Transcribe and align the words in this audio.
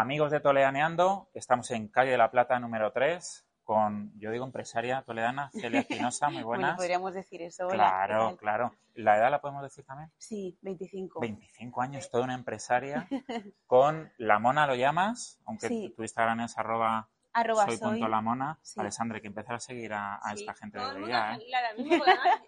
Amigos 0.00 0.30
de 0.30 0.38
Toledaneando, 0.38 1.28
estamos 1.34 1.72
en 1.72 1.88
Calle 1.88 2.12
de 2.12 2.18
la 2.18 2.30
Plata 2.30 2.56
número 2.60 2.92
3 2.92 3.44
con, 3.64 4.12
yo 4.16 4.30
digo, 4.30 4.44
empresaria 4.44 5.02
toledana, 5.02 5.50
Celia 5.50 5.80
Espinosa, 5.80 6.30
muy 6.30 6.42
buenas. 6.44 6.68
Bueno, 6.68 6.76
podríamos 6.76 7.14
decir 7.14 7.42
eso. 7.42 7.66
Hola, 7.66 7.76
claro, 8.06 8.36
claro. 8.36 8.74
¿La 8.94 9.16
edad 9.16 9.28
la 9.32 9.40
podemos 9.40 9.60
decir 9.64 9.84
también? 9.84 10.12
Sí, 10.16 10.56
25. 10.62 11.18
25 11.18 11.82
años, 11.82 12.08
toda 12.12 12.22
una 12.22 12.34
empresaria 12.34 13.08
con 13.66 14.12
La 14.18 14.38
Mona 14.38 14.68
lo 14.68 14.76
llamas, 14.76 15.40
aunque 15.46 15.66
Sí. 15.66 15.92
tu 15.96 16.02
Instagram 16.02 16.42
es 16.42 16.56
arroba 16.56 17.08
Arroba 17.32 17.66
soy 17.66 17.76
soy. 17.76 17.90
punto 17.90 18.08
la 18.08 18.20
mona. 18.20 18.58
Sí. 18.62 18.80
Alessandra, 18.80 19.20
que 19.20 19.26
empezar 19.26 19.56
a 19.56 19.60
seguir 19.60 19.92
a, 19.92 20.14
a 20.16 20.34
Sí, 20.34 20.40
esta 20.42 20.54
gente 20.54 20.78
todo 20.78 20.88
de 20.88 20.94
mundo 20.94 21.08
ya, 21.08 21.30
a 21.32 21.36
¿eh? 21.36 21.40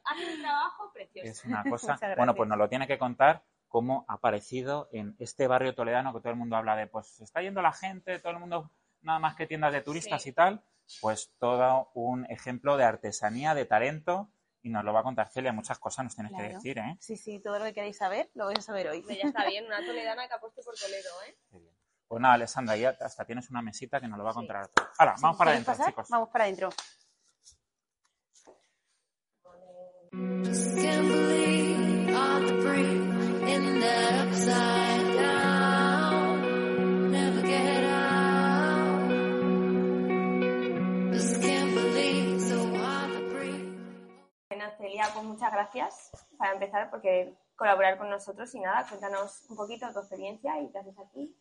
hace 0.05 0.35
un 0.35 0.41
trabajo 0.41 0.91
precioso. 0.93 1.29
Es 1.29 1.45
una 1.45 1.63
cosa. 1.71 1.99
Bueno, 2.17 2.35
pues 2.35 2.49
nos 2.49 2.59
lo 2.59 2.69
tiene 2.69 2.87
que 2.87 2.99
contar 2.99 3.43
cómo 3.71 4.05
ha 4.09 4.15
aparecido 4.15 4.89
en 4.93 5.17
este 5.19 5.47
barrio 5.47 5.75
toledano 5.75 6.13
que 6.13 6.21
todo 6.21 6.31
el 6.33 6.39
mundo 6.39 6.57
habla 6.57 6.77
de, 6.77 6.87
pues 6.89 7.07
se 7.07 7.25
está 7.25 7.41
yendo 7.41 7.63
la 7.63 7.73
gente, 7.73 8.19
todo 8.19 8.33
el 8.33 8.39
mundo 8.41 8.71
nada 9.01 9.19
más 9.19 9.35
que 9.37 9.47
tiendas 9.47 9.73
de 9.73 9.81
turistas 9.81 10.23
Sí. 10.23 10.29
y 10.29 10.33
tal. 10.33 10.63
Pues 11.01 11.33
todo 11.39 11.91
un 11.95 12.27
ejemplo 12.27 12.77
de 12.77 12.85
artesanía, 12.85 13.55
de 13.55 13.65
talento. 13.65 14.29
Y 14.63 14.69
nos 14.69 14.85
lo 14.85 14.93
va 14.93 15.01
a 15.01 15.03
contar 15.05 15.29
Celia. 15.29 15.53
Muchas 15.55 15.79
cosas 15.79 16.05
nos 16.05 16.15
tienes 16.15 16.33
que 16.37 16.43
decir, 16.43 16.79
¿eh? 16.79 16.97
Sí, 17.01 17.17
sí, 17.17 17.39
todo 17.39 17.59
lo 17.61 17.65
que 17.65 17.73
queréis 17.73 17.97
saber 17.97 18.29
lo 18.35 18.47
vais 18.47 18.59
a 18.59 18.63
saber 18.63 18.89
hoy. 18.89 19.03
Ya 19.09 19.29
está 19.29 19.47
bien, 19.47 19.65
una 19.67 19.79
toledana 19.87 20.27
que 20.29 20.35
apueste 20.35 20.63
por 20.63 20.75
Toledo, 20.75 21.09
¿eh? 21.29 21.37
Qué 21.51 21.59
bien. 21.59 21.73
Pues 22.09 22.21
nada, 22.21 22.35
Alessandra, 22.35 22.77
ya 22.77 22.91
hasta 23.01 23.25
tienes 23.25 23.49
una 23.51 23.63
mesita 23.63 24.01
que 24.01 24.09
nos 24.09 24.19
lo 24.19 24.25
va 24.25 24.31
a 24.31 24.33
Sí. 24.35 24.39
contar 24.41 24.69
todo. 24.69 24.87
Ahora, 24.99 25.15
vamos 25.23 25.39
para 25.39 25.53
¿Queréis 25.53 25.69
adentro, 25.69 25.73
pasar? 25.73 25.87
chicos. 25.93 26.09
Vamos 26.11 26.29
para 26.29 26.45
adentro. 26.45 26.71
Just 32.21 33.10
pues 45.15 45.25
muchas 45.25 45.53
gracias 45.53 46.11
para 46.39 46.53
empezar 46.53 46.91
porque 46.91 47.35
colaborar 47.57 47.99
con 47.99 48.11
nosotros 48.11 48.55
y 48.55 48.61
nada, 48.61 48.87
cuéntanos 48.89 49.45
un 49.49 49.57
poquito 49.57 49.91
tu 49.93 49.99
experiencia 50.01 50.61
y 50.61 50.71
qué 50.71 50.79
haces 50.79 50.99
aquí. 50.99 51.35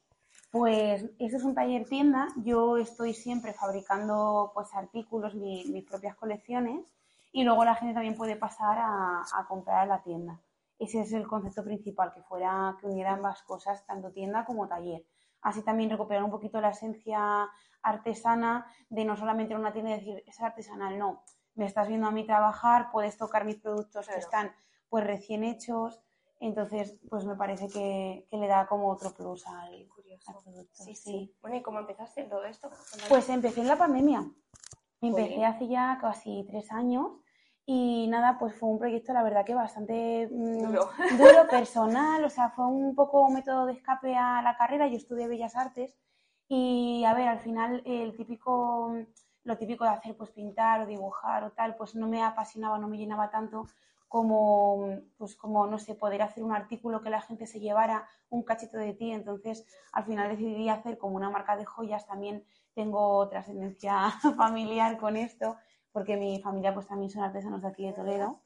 Pues 0.51 1.03
este 1.19 1.37
es 1.37 1.43
un 1.43 1.53
taller 1.55 1.85
tienda. 1.85 2.27
Yo 2.37 2.77
estoy 2.77 3.13
siempre 3.13 3.53
fabricando 3.53 4.51
pues 4.53 4.73
artículos, 4.73 5.35
mi- 5.35 5.65
mis 5.65 5.85
propias 5.85 6.15
colecciones 6.15 6.85
y 7.31 7.43
luego 7.43 7.63
la 7.63 7.75
gente 7.75 7.93
también 7.93 8.15
puede 8.15 8.35
pasar 8.35 8.77
a, 8.79 9.21
a 9.33 9.45
comprar 9.47 9.81
a 9.81 9.85
la 9.85 10.01
tienda. 10.03 10.39
Ese 10.79 11.01
es 11.01 11.11
el 11.11 11.27
concepto 11.27 11.63
principal, 11.63 12.13
que 12.13 12.23
fuera 12.23 12.77
que 12.79 12.87
uniera 12.87 13.13
ambas 13.13 13.43
cosas, 13.43 13.85
tanto 13.85 14.11
tienda 14.11 14.45
como 14.45 14.67
taller. 14.67 15.05
Así 15.41 15.61
también 15.61 15.89
recuperar 15.89 16.23
un 16.23 16.31
poquito 16.31 16.61
la 16.61 16.69
esencia 16.69 17.49
artesana 17.81 18.65
de 18.89 19.03
no 19.03 19.17
solamente 19.17 19.53
en 19.53 19.59
una 19.59 19.73
tienda 19.73 19.91
y 19.91 19.99
decir, 19.99 20.23
es 20.25 20.41
artesanal, 20.41 20.97
no. 20.97 21.23
Me 21.55 21.65
estás 21.65 21.89
viendo 21.89 22.07
a 22.07 22.11
mí 22.11 22.25
trabajar, 22.25 22.89
puedes 22.91 23.17
tocar 23.17 23.43
mis 23.43 23.57
productos 23.57 24.07
que 24.07 24.17
están 24.17 24.53
pues 24.87 25.05
recién 25.05 25.43
hechos. 25.43 26.01
Entonces, 26.39 26.97
pues 27.09 27.25
me 27.25 27.35
parece 27.35 27.67
que, 27.67 28.25
que 28.29 28.37
le 28.37 28.47
da 28.47 28.65
como 28.65 28.89
otro 28.89 29.13
plus 29.13 29.45
al, 29.47 29.87
Curioso. 29.89 30.31
al 30.31 30.41
producto. 30.41 30.83
Sí, 30.83 30.95
sí. 30.95 31.35
Bueno, 31.41 31.57
¿y 31.57 31.61
cómo 31.61 31.79
empezaste 31.79 32.23
todo 32.23 32.45
esto? 32.45 32.69
Pues 33.09 33.27
empecé 33.27 33.59
en 33.59 33.67
la 33.67 33.77
pandemia. 33.77 34.23
Empecé 35.01 35.45
hace 35.45 35.67
ya 35.67 35.97
casi 35.99 36.45
tres 36.49 36.71
años 36.71 37.11
y 37.71 38.07
nada, 38.07 38.39
pues 38.39 38.55
fue 38.55 38.67
un 38.67 38.79
proyecto, 38.79 39.13
la 39.13 39.21
verdad 39.21 39.45
que 39.45 39.53
bastante 39.53 40.27
mm, 40.31 40.63
Duro. 40.63 40.89
duro, 41.19 41.47
personal, 41.47 42.23
o 42.25 42.29
sea, 42.31 42.49
fue 42.49 42.65
un 42.65 42.95
poco 42.95 43.21
un 43.21 43.35
método 43.35 43.67
de 43.67 43.73
escape 43.73 44.15
a 44.15 44.41
la 44.41 44.57
carrera. 44.57 44.87
Yo 44.87 44.97
estudié 44.97 45.27
Bellas 45.27 45.55
Artes 45.55 45.95
y, 46.47 47.03
a 47.05 47.13
ver, 47.13 47.27
al 47.27 47.37
final 47.41 47.83
el 47.85 48.15
típico, 48.17 48.91
lo 49.43 49.57
típico 49.59 49.83
de 49.83 49.91
hacer, 49.91 50.17
pues 50.17 50.31
pintar 50.31 50.81
o 50.81 50.87
dibujar 50.87 51.43
o 51.43 51.51
tal, 51.51 51.75
pues 51.75 51.93
no 51.93 52.07
me 52.07 52.23
apasionaba, 52.23 52.79
no 52.79 52.87
me 52.87 52.97
llenaba 52.97 53.29
tanto 53.29 53.67
como, 54.07 54.79
pues 55.19 55.35
como, 55.35 55.67
no 55.67 55.77
sé, 55.77 55.93
poder 55.93 56.23
hacer 56.23 56.43
un 56.43 56.53
artículo 56.53 57.03
que 57.03 57.11
la 57.11 57.21
gente 57.21 57.45
se 57.45 57.59
llevara 57.59 58.07
un 58.31 58.41
cachito 58.41 58.79
de 58.79 58.95
ti. 58.95 59.11
Entonces, 59.11 59.63
al 59.91 60.05
final 60.05 60.27
decidí 60.27 60.69
hacer 60.69 60.97
como 60.97 61.17
una 61.17 61.29
marca 61.29 61.55
de 61.55 61.65
joyas. 61.65 62.07
También 62.07 62.43
tengo 62.73 63.29
trascendencia 63.29 64.09
familiar 64.37 64.97
con 64.97 65.17
esto, 65.17 65.57
porque 65.91 66.17
mi 66.17 66.41
familia 66.41 66.73
pues 66.73 66.87
también 66.87 67.09
son 67.09 67.23
artesanos 67.23 67.61
de 67.61 67.67
aquí 67.67 67.85
de 67.85 67.93
Toledo. 67.93 68.41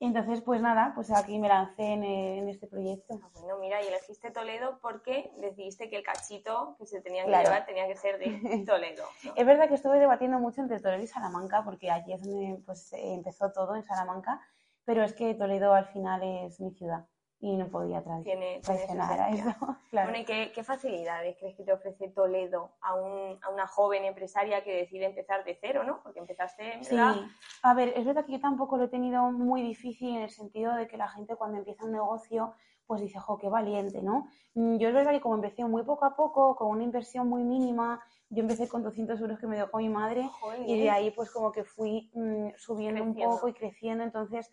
Entonces, 0.00 0.40
pues 0.40 0.60
nada, 0.60 0.92
pues 0.96 1.12
aquí 1.12 1.38
me 1.38 1.46
lancé 1.46 1.84
en, 1.92 2.02
en 2.02 2.48
este 2.48 2.66
proyecto. 2.66 3.20
Ah, 3.22 3.28
Bueno, 3.34 3.56
mira, 3.58 3.80
y 3.82 3.86
elegiste 3.86 4.32
Toledo 4.32 4.80
porque 4.82 5.30
decidiste 5.38 5.88
que 5.88 5.96
el 5.96 6.02
cachito 6.02 6.74
que 6.76 6.86
se 6.86 7.00
tenía 7.00 7.22
que 7.22 7.28
Claro. 7.28 7.44
llevar 7.44 7.66
tenía 7.66 7.86
que 7.86 7.94
ser 7.94 8.18
de 8.18 8.24
Toledo. 8.66 9.04
¿no? 9.22 9.32
Es 9.36 9.46
verdad 9.46 9.68
que 9.68 9.74
estuve 9.76 10.00
debatiendo 10.00 10.40
mucho 10.40 10.60
entre 10.60 10.80
Toledo 10.80 11.04
y 11.04 11.06
Salamanca, 11.06 11.62
porque 11.64 11.88
allí 11.90 12.12
es 12.14 12.20
donde 12.22 12.60
pues, 12.66 12.92
empezó 12.94 13.52
todo, 13.52 13.76
en 13.76 13.84
Salamanca, 13.84 14.40
pero 14.84 15.04
es 15.04 15.12
que 15.12 15.34
Toledo 15.34 15.72
al 15.72 15.86
final 15.86 16.20
es 16.24 16.58
mi 16.60 16.72
ciudad 16.72 17.06
y 17.44 17.56
no 17.56 17.66
podía 17.68 18.02
tra- 18.04 18.22
Tiene- 18.22 18.60
tiene 18.60 18.60
traicionar 18.62 19.20
a 19.20 19.28
esencia. 19.30 19.50
eso. 19.60 19.76
Claro. 19.90 20.08
Bueno, 20.08 20.22
¿y 20.22 20.24
qué, 20.24 20.52
qué 20.54 20.62
facilidades 20.64 21.36
crees 21.38 21.54
que 21.54 21.64
te 21.64 21.72
ofrece 21.72 22.08
Toledo 22.08 22.70
a, 22.80 22.94
un- 22.94 23.38
a 23.42 23.50
una 23.50 23.66
joven 23.66 24.04
empresaria 24.06 24.62
que 24.64 24.74
decide 24.74 25.04
empezar 25.04 25.44
de 25.44 25.58
cero, 25.60 25.82
¿no? 25.84 26.00
Porque 26.02 26.20
empezaste, 26.20 26.82
Sí, 26.82 26.96
a 26.96 27.74
ver, 27.74 27.92
es 27.96 28.04
verdad 28.06 28.24
que 28.24 28.32
yo 28.32 28.40
tampoco 28.40 28.78
lo 28.78 28.84
he 28.84 28.88
tenido 28.88 29.30
muy 29.32 29.60
difícil 29.60 30.16
en 30.16 30.22
el 30.22 30.30
sentido 30.30 30.74
de 30.76 30.86
que 30.86 30.96
la 30.96 31.08
gente 31.08 31.36
cuando 31.36 31.58
empieza 31.58 31.84
un 31.84 31.92
negocio 31.92 32.54
pues 32.86 33.00
dice, 33.02 33.18
jo, 33.18 33.38
qué 33.38 33.48
valiente, 33.48 34.02
¿no? 34.02 34.28
Mm, 34.54 34.76
Yo 34.78 34.88
es 34.88 34.94
verdad 34.94 35.12
que 35.12 35.20
como 35.20 35.34
empecé 35.36 35.64
muy 35.64 35.82
poco 35.82 36.04
a 36.04 36.14
poco, 36.16 36.56
con 36.56 36.68
una 36.68 36.82
inversión 36.84 37.28
muy 37.28 37.42
mínima, 37.42 38.00
yo 38.30 38.40
empecé 38.42 38.68
con 38.68 38.82
200 38.82 39.20
euros 39.20 39.38
que 39.38 39.46
me 39.46 39.56
dio 39.56 39.70
con 39.70 39.82
mi 39.82 39.88
madre 39.88 40.28
Joder, 40.40 40.68
y 40.68 40.80
de 40.80 40.90
ahí 40.90 41.10
pues 41.10 41.30
como 41.30 41.52
que 41.52 41.64
fui 41.64 42.10
mm, 42.14 42.48
subiendo 42.56 43.02
un 43.02 43.12
Creciendo. 43.12 43.36
poco 43.36 43.48
y 43.48 43.52
creciendo, 43.54 44.04
entonces 44.04 44.52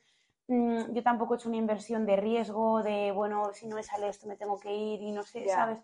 mm, 0.49 0.93
yo 0.93 1.01
tampoco 1.03 1.33
he 1.33 1.37
hecho 1.37 1.47
una 1.49 1.57
inversión 1.57 2.05
de 2.05 2.17
riesgo, 2.17 2.83
de, 2.83 3.11
bueno, 3.13 3.53
si 3.53 3.67
no 3.67 3.75
me 3.77 3.83
sale 3.83 4.09
esto 4.09 4.27
me 4.27 4.35
tengo 4.35 4.59
que 4.59 4.73
ir 4.73 5.01
y 5.01 5.11
no 5.13 5.23
sé, 5.23 5.45
Ya. 5.45 5.55
¿sabes? 5.55 5.79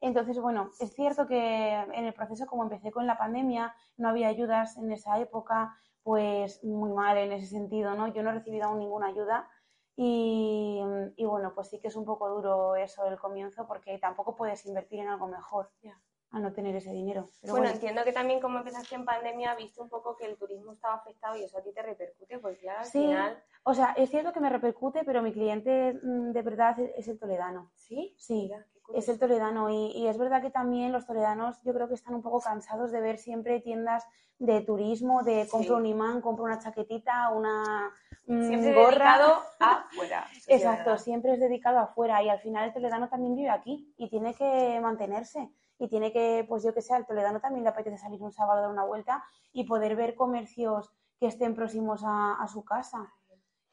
Entonces, 0.00 0.38
bueno, 0.40 0.70
es 0.80 0.92
cierto 0.94 1.26
que 1.26 1.72
en 1.72 2.04
el 2.04 2.12
proceso, 2.12 2.46
como 2.46 2.64
empecé 2.64 2.90
con 2.90 3.06
la 3.06 3.16
pandemia, 3.16 3.74
no 3.96 4.08
había 4.08 4.28
ayudas 4.28 4.76
en 4.76 4.92
esa 4.92 5.18
época, 5.20 5.74
pues 6.02 6.62
muy 6.64 6.90
mal 6.92 7.16
en 7.18 7.32
ese 7.32 7.46
sentido, 7.46 7.94
¿no? 7.94 8.08
Yo 8.08 8.22
no 8.22 8.30
he 8.30 8.34
recibido 8.34 8.66
aún 8.66 8.78
ninguna 8.78 9.06
ayuda 9.08 9.48
y, 9.96 10.80
y 11.16 11.24
bueno, 11.24 11.52
pues 11.54 11.68
sí 11.70 11.80
que 11.80 11.88
es 11.88 11.96
un 11.96 12.04
poco 12.04 12.28
duro 12.28 12.76
eso 12.76 13.04
del 13.04 13.18
comienzo 13.18 13.66
porque 13.66 13.98
tampoco 13.98 14.36
puedes 14.36 14.66
invertir 14.66 15.00
en 15.00 15.08
algo 15.08 15.26
mejor 15.26 15.70
Ya. 15.82 15.98
al 16.32 16.42
no 16.42 16.52
tener 16.52 16.76
ese 16.76 16.92
dinero. 16.92 17.24
Pero 17.40 17.54
Bueno, 17.54 17.64
bueno, 17.64 17.74
entiendo 17.74 18.04
que 18.04 18.12
también 18.12 18.40
como 18.40 18.58
empezaste 18.58 18.94
en 18.94 19.04
pandemia, 19.06 19.54
viste 19.54 19.80
un 19.80 19.88
poco 19.88 20.14
que 20.16 20.26
el 20.26 20.36
turismo 20.36 20.72
estaba 20.72 20.94
afectado 20.96 21.36
y 21.36 21.44
eso 21.44 21.58
a 21.58 21.62
ti 21.62 21.72
te 21.72 21.82
repercute, 21.82 22.38
porque 22.38 22.58
claro, 22.58 22.80
al 22.80 22.84
Sí. 22.86 23.00
final... 23.00 23.42
o 23.68 23.74
sea, 23.74 23.94
es 23.96 24.10
cierto 24.10 24.32
que 24.32 24.38
me 24.38 24.48
repercute, 24.48 25.02
pero 25.04 25.22
mi 25.22 25.32
cliente 25.32 25.98
mm, 26.00 26.30
de 26.30 26.42
verdad 26.42 26.78
es, 26.96 27.08
el 27.08 27.18
toledano. 27.18 27.72
¿Sí? 27.74 28.14
Sí, 28.16 28.42
Mira, 28.44 28.64
es 28.94 29.08
el 29.08 29.18
toledano 29.18 29.68
y, 29.70 29.88
y 29.90 30.06
es 30.06 30.16
verdad 30.18 30.40
que 30.40 30.50
también 30.52 30.92
los 30.92 31.04
toledanos 31.04 31.60
yo 31.64 31.74
creo 31.74 31.88
que 31.88 31.94
están 31.94 32.14
un 32.14 32.22
poco 32.22 32.40
cansados 32.40 32.92
de 32.92 33.00
ver 33.00 33.18
siempre 33.18 33.60
tiendas 33.60 34.06
de 34.38 34.60
turismo, 34.60 35.24
de 35.24 35.48
compro 35.50 35.74
Sí. 35.74 35.80
un 35.80 35.86
imán, 35.86 36.20
compro 36.20 36.44
una 36.44 36.60
chaquetita, 36.60 37.30
una 37.30 37.90
mm, 38.28 38.46
Siempre 38.46 38.72
gorra. 38.72 38.90
dedicado 39.18 39.42
a 39.58 39.84
fuera. 39.96 40.20
eso 40.30 40.32
sí 40.34 40.52
es 40.52 40.60
Exacto, 40.60 40.98
siempre 40.98 41.32
es 41.32 41.40
dedicado 41.40 41.80
afuera 41.80 42.22
y 42.22 42.28
al 42.28 42.38
final 42.38 42.66
el 42.68 42.72
toledano 42.72 43.08
también 43.08 43.34
vive 43.34 43.50
aquí 43.50 43.92
y 43.96 44.08
tiene 44.08 44.32
que 44.34 44.78
mantenerse 44.80 45.50
y 45.80 45.88
tiene 45.88 46.12
que, 46.12 46.44
pues 46.48 46.62
yo 46.62 46.72
que 46.72 46.82
sé, 46.82 46.94
al 46.94 47.04
toledano 47.04 47.40
también 47.40 47.64
le 47.64 47.70
apetece 47.70 47.98
salir 47.98 48.22
un 48.22 48.30
sábado 48.30 48.58
a 48.58 48.62
dar 48.62 48.70
una 48.70 48.84
vuelta 48.84 49.24
y 49.52 49.64
poder 49.64 49.96
ver 49.96 50.14
comercios 50.14 50.92
que 51.18 51.26
estén 51.26 51.56
próximos 51.56 52.02
a, 52.04 52.34
a 52.40 52.46
su 52.46 52.64
casa 52.64 53.12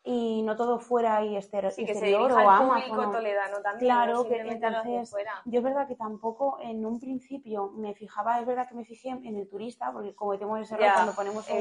y 0.05 0.41
no 0.41 0.57
todo 0.57 0.79
fuera 0.79 1.23
y 1.23 1.37
exter- 1.37 1.71
Sí, 1.71 1.85
que 1.85 1.93
exterior 1.93 2.29
o 2.31 2.37
Amazon. 2.49 3.11
toledano 3.13 3.61
también, 3.61 3.85
Claro, 3.89 4.25
que 4.25 4.35
entonces 4.41 5.15
yo 5.45 5.59
es 5.59 5.63
verdad 5.63 5.87
que 5.87 5.95
tampoco 5.95 6.57
en 6.61 6.85
un 6.85 6.99
principio 6.99 7.69
me 7.69 7.93
fijaba, 7.93 8.39
es 8.41 8.45
verdad 8.45 8.67
que 8.67 8.75
me 8.75 8.83
fijé 8.83 9.09
en 9.09 9.37
el 9.37 9.47
turista, 9.47 9.93
porque 9.93 10.13
cometemos 10.13 10.59
ese 10.59 10.75
error 10.75 10.87
cuando 10.95 11.13
ponemos 11.15 11.49
un, 11.49 11.55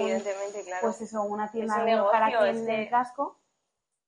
claro. 0.64 0.78
pues 0.80 1.00
eso, 1.02 1.22
una 1.22 1.50
tienda 1.52 1.78
un 1.78 1.86
de 1.86 1.96
para 2.10 2.26
negocio, 2.26 2.40
aquí 2.40 2.48
en 2.50 2.56
este- 2.68 2.82
el 2.82 2.90
casco, 2.90 3.38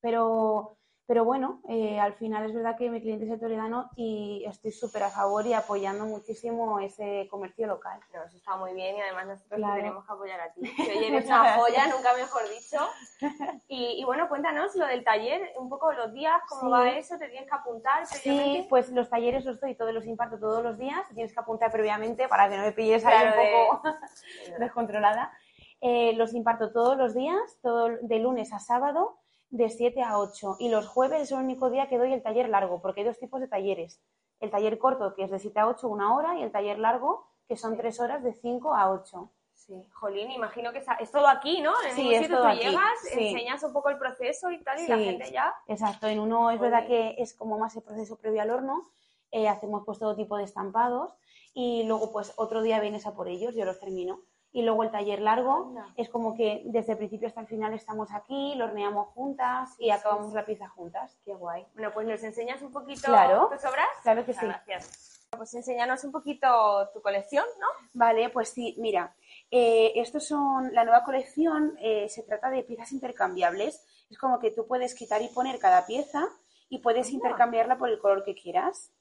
pero, 0.01 0.77
pero 1.07 1.25
bueno, 1.25 1.61
eh, 1.69 2.01
al 2.01 2.15
final 2.15 2.47
es 2.47 2.55
verdad 2.55 2.77
que 2.79 2.89
mi 2.89 3.01
cliente 3.01 3.27
es 3.27 3.31
el 3.31 3.39
toledano 3.39 3.91
y 3.95 4.43
estoy 4.47 4.71
súper 4.73 5.03
a 5.03 5.11
favor 5.11 5.47
y 5.47 5.53
apoyando 5.53 6.07
muchísimo 6.07 6.81
ese 6.81 7.29
comercio 7.31 7.67
local. 7.67 8.01
No, 8.15 8.23
eso 8.25 8.37
está 8.37 8.57
muy 8.57 8.73
bien 8.73 8.97
y 8.97 9.01
además 9.03 9.27
nosotros 9.27 9.59
Claro. 9.59 9.75
te 9.75 9.81
tenemos 9.81 10.07
que 10.07 10.13
apoyar 10.13 10.41
a 10.41 10.53
ti. 10.53 10.61
Que 10.77 11.09
eres 11.09 11.27
una 11.27 11.55
joya, 11.59 11.87
nunca 11.89 12.15
mejor 12.15 12.43
dicho. 12.49 12.79
Y, 13.69 14.01
y 14.01 14.05
bueno, 14.05 14.29
cuéntanos 14.29 14.75
lo 14.77 14.87
del 14.87 15.05
taller, 15.05 15.53
un 15.59 15.69
poco 15.69 15.93
los 15.93 16.13
días, 16.15 16.41
cómo 16.49 16.63
Sí. 16.63 16.69
va 16.71 16.91
eso, 16.91 17.19
te 17.19 17.29
tienes 17.29 17.49
que 17.51 17.55
apuntar 17.55 18.07
Sí, 18.07 18.67
pues 18.71 18.89
los 18.91 19.11
talleres 19.11 19.45
los 19.45 19.61
doy, 19.61 19.75
todos 19.75 19.93
los 19.93 20.07
imparto 20.07 20.39
todos 20.39 20.63
los 20.63 20.79
días, 20.79 21.07
tienes 21.15 21.35
que 21.35 21.41
apuntar 21.41 21.71
previamente 21.71 22.29
para 22.29 22.49
que 22.49 22.57
no 22.57 22.63
me 22.63 22.73
pilles 22.73 23.05
ahí 23.05 23.13
Claro, 23.21 23.37
de- 23.41 23.55
un 23.71 23.77
poco 23.77 23.89
descontrolada. 24.59 25.33
Eh, 25.81 26.15
los 26.17 26.33
imparto 26.33 26.73
todos 26.73 26.97
los 26.97 27.15
días, 27.15 27.59
todo, 27.63 27.91
de 28.01 28.19
lunes 28.19 28.53
a 28.55 28.59
sábado, 28.59 29.19
de 29.51 29.69
7 29.69 30.03
a 30.03 30.19
8. 30.19 30.57
Y 30.59 30.69
los 30.69 30.87
jueves 30.87 31.23
es 31.23 31.33
el 31.33 31.39
único 31.39 31.71
día 31.71 31.89
que 31.89 31.99
doy 31.99 32.13
el 32.13 32.23
taller 32.23 32.49
largo, 32.49 32.81
porque 32.81 33.01
hay 33.01 33.07
dos 33.07 33.19
tipos 33.19 33.41
de 33.41 33.49
talleres. 33.49 34.01
El 34.41 34.51
taller 34.51 34.79
corto, 34.79 35.15
que 35.15 35.25
es 35.25 35.31
de 35.31 35.39
7 35.39 35.61
a 35.61 35.69
8, 35.69 35.89
una 35.89 36.15
hora, 36.15 36.39
y 36.39 36.43
el 36.43 36.51
taller 36.53 36.79
largo, 36.79 37.27
que 37.49 37.57
son 37.57 37.77
3 37.77 38.01
horas 38.01 38.23
de 38.23 38.33
5 38.35 38.75
a 38.75 38.91
8. 38.91 39.31
Sí, 39.55 39.89
Jolín, 39.95 40.31
imagino 40.31 40.73
que 40.73 40.85
es 40.99 41.11
todo 41.11 41.27
aquí, 41.27 41.63
¿no? 41.63 41.73
En 41.83 41.91
el 41.91 41.95
Sí, 41.95 42.13
es 42.13 42.23
sitio 42.23 42.37
todo 42.37 42.47
tú 42.47 42.53
aquí, 42.53 42.65
llegas, 42.67 42.99
sí. 43.13 43.29
enseñas 43.29 43.63
un 43.63 43.73
poco 43.73 43.89
el 43.89 43.99
proceso 43.99 44.51
y 44.51 44.63
tal, 44.63 44.79
y 44.81 44.87
la 44.89 44.99
gente 44.99 45.31
ya. 45.31 45.55
Exacto, 45.69 46.07
en 46.07 46.19
uno 46.19 46.51
es 46.51 46.61
verdad 46.61 46.87
que 46.87 47.15
es 47.19 47.33
como 47.35 47.59
más 47.59 47.75
el 47.77 47.83
proceso 47.83 48.17
previo 48.17 48.43
al 48.43 48.51
horno, 48.51 48.91
eh, 49.31 49.49
hacemos 49.49 49.83
pues 49.87 49.99
todo 49.99 50.17
tipo 50.17 50.37
de 50.37 50.45
estampados 50.45 51.15
y 51.55 51.85
luego 51.85 52.13
pues 52.13 52.35
otro 52.37 52.61
día 52.63 52.79
vienes 52.81 53.07
a 53.07 53.15
por 53.15 53.29
ellos, 53.29 53.55
yo 53.55 53.65
los 53.65 53.81
termino. 53.81 54.21
Y 54.55 54.63
luego 54.63 54.85
el 54.85 54.93
taller 54.93 55.21
largo 55.21 55.75
es 55.97 56.09
como 56.09 56.37
que 56.37 56.63
desde 56.67 56.93
el 56.93 56.99
principio 56.99 57.27
hasta 57.27 57.41
el 57.41 57.49
final 57.49 57.75
estamos 57.75 58.13
aquí, 58.13 58.55
lo 58.55 58.67
horneamos 58.67 59.09
juntas 59.09 59.75
y 59.81 59.91
acabamos 59.91 60.33
la 60.33 60.45
pieza 60.45 60.69
juntas. 60.69 61.19
Qué 61.25 61.35
guay. 61.35 61.67
Bueno, 61.75 61.91
pues 61.93 62.07
nos 62.07 62.23
enseñas 62.23 62.63
un 62.63 62.71
poquito 62.71 63.03
Claro. 63.07 63.49
tus 63.53 63.65
obras. 63.65 63.89
Claro 64.05 64.25
que 64.25 64.33
sí. 64.33 64.47
Gracias. 64.47 65.27
Pues 65.37 65.53
enséñanos 65.55 66.05
un 66.05 66.13
poquito 66.13 66.89
tu 66.95 67.03
colección, 67.03 67.45
¿no? 67.59 67.67
Vale, 67.95 68.31
pues 68.31 68.51
sí, 68.51 68.77
mira, 68.79 69.17
eh, 69.51 69.91
estos 69.97 70.25
son 70.29 70.73
la 70.73 70.85
nueva 70.85 71.03
colección, 71.03 71.77
eh, 71.81 72.09
se 72.09 72.23
trata 72.23 72.49
de 72.49 72.63
piezas 72.63 72.93
intercambiables. 72.93 73.85
Es 74.09 74.17
como 74.19 74.39
que 74.39 74.53
tú 74.53 74.69
puedes 74.69 74.95
quitar 74.95 75.21
y 75.21 75.29
poner 75.31 75.59
cada 75.59 75.85
pieza 75.85 76.23
y 76.69 76.79
puedes 76.79 77.11
intercambiarla 77.11 77.77
por 77.77 77.89
el 77.89 77.99
color 77.99 78.23
que 78.25 78.37
quieras. 78.37 78.93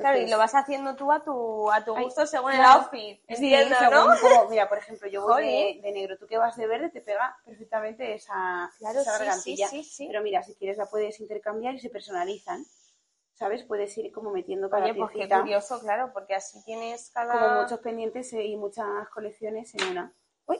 Claro, 0.00 0.18
y 0.18 0.28
lo 0.28 0.38
vas 0.38 0.54
haciendo 0.54 0.96
tú 0.96 1.12
a 1.12 1.22
tu, 1.22 1.70
a 1.70 1.84
tu 1.84 1.96
Ay, 1.96 2.04
gusto 2.04 2.26
según 2.26 2.52
el 2.52 2.58
claro. 2.58 2.80
outfit. 2.80 3.20
Sí, 3.28 3.34
Entiendo, 3.54 3.76
según 3.78 3.94
¿no? 3.94 4.06
como- 4.20 4.48
mira, 4.50 4.68
por 4.68 4.78
ejemplo, 4.78 5.08
yo 5.08 5.22
voy 5.22 5.44
de, 5.44 5.80
de 5.82 5.92
negro, 5.92 6.18
tú 6.18 6.26
que 6.26 6.38
vas 6.38 6.56
de 6.56 6.66
verde, 6.66 6.90
te 6.90 7.00
pega 7.00 7.36
perfectamente 7.44 8.14
esa, 8.14 8.70
Claro, 8.78 9.00
esa 9.00 9.12
sí, 9.12 9.18
gargantilla. 9.18 9.68
sí, 9.68 9.84
sí, 9.84 9.90
sí. 9.90 10.06
Pero 10.08 10.22
mira, 10.22 10.42
si 10.42 10.54
quieres 10.54 10.76
la 10.78 10.86
puedes 10.86 11.20
intercambiar 11.20 11.74
y 11.74 11.78
se 11.80 11.90
personalizan. 11.90 12.64
¿Sabes? 13.34 13.62
Puedes 13.64 13.96
ir 13.96 14.12
como 14.12 14.30
metiendo 14.32 14.68
cada 14.68 14.84
Oye, 14.84 14.94
pues 14.94 15.12
qué 15.12 15.26
curioso, 15.26 15.80
claro, 15.80 16.10
porque 16.12 16.34
así 16.34 16.62
tienes 16.64 17.10
cada... 17.10 17.32
como 17.40 17.62
muchos 17.62 17.78
pendientes 17.80 18.30
eh, 18.34 18.44
y 18.44 18.56
muchas 18.56 19.08
colecciones 19.14 19.74
en 19.76 19.88
una. 19.92 20.12
Uy, 20.46 20.58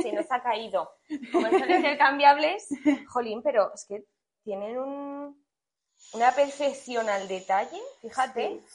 Sí, 0.00 0.12
nos 0.12 0.30
ha 0.30 0.40
caído. 0.40 0.92
Como 1.32 1.50
son 1.50 1.68
intercambiables, 1.70 2.68
jolín, 3.08 3.42
pero 3.42 3.72
es 3.74 3.84
que 3.86 4.04
tienen 4.44 4.78
un, 4.78 5.44
una 6.14 6.32
perfección 6.32 7.08
al 7.08 7.28
detalle, 7.28 7.80
fíjate. 8.00 8.48
Sí. 8.48 8.66